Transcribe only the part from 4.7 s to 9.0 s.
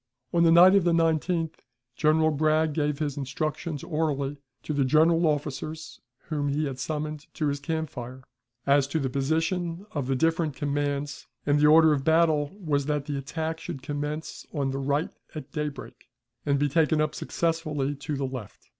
the general officers whom he had summoned to his camp fire, as to